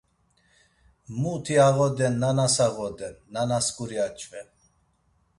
[1.19, 4.47] Muti ağoden nanas ağoden, nanas guri aç̌ven.